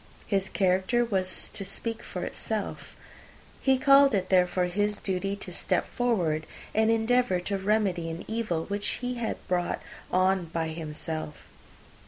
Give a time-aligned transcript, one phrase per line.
[0.25, 2.95] His character was to speak for itself.
[3.61, 8.65] He called it, therefore, his duty to step forward, and endeavour to remedy an evil
[8.65, 9.79] which had been brought
[10.11, 11.43] on by himself.